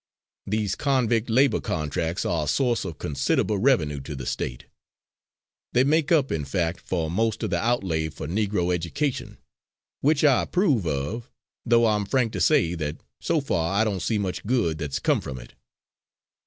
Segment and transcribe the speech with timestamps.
[0.47, 4.65] These convict labour contracts are a source of considerable revenue to the State;
[5.73, 9.37] they make up, in fact, for most of the outlay for Negro education
[9.99, 11.29] which I approve of,
[11.67, 15.21] though I'm frank to say that so far I don't see much good that's come
[15.21, 15.53] from it.